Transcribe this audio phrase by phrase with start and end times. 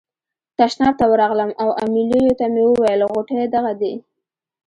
[0.57, 3.93] تشناب ته ورغلم او امیلیو ته مې وویل غوټې دغه دي.